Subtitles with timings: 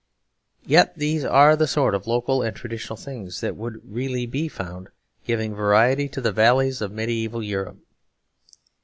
[0.65, 4.89] Yet these are the sort of local and traditional things that would really be found
[5.27, 7.77] giving variety to the valleys of mediaeval Europe.